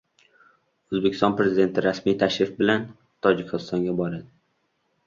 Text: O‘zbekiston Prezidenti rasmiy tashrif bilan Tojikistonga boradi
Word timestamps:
O‘zbekiston 0.95 1.35
Prezidenti 1.41 1.83
rasmiy 1.87 2.17
tashrif 2.25 2.51
bilan 2.63 2.89
Tojikistonga 3.29 3.99
boradi 4.03 4.29